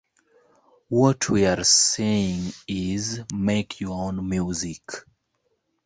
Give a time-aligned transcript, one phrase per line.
[0.89, 4.81] What we're saying is make your own music.